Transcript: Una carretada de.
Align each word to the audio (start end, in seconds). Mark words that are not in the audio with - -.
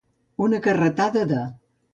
Una 0.45 0.61
carretada 0.69 1.27
de. 1.33 1.47